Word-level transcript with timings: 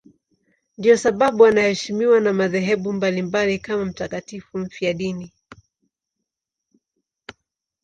Ndiyo 0.77 0.97
sababu 0.97 1.45
anaheshimiwa 1.45 2.19
na 2.19 2.33
madhehebu 2.33 2.93
mbalimbali 2.93 3.59
kama 3.59 3.85
mtakatifu 3.85 4.57
mfiadini. 4.57 5.33